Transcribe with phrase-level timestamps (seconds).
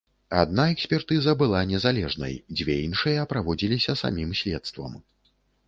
[0.43, 5.01] Адна экспертыза была незалежнай, дзве іншыя праводзіліся самім следствам.